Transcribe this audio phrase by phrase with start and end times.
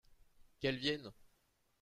[0.59, 1.13] Qu’elle vienne!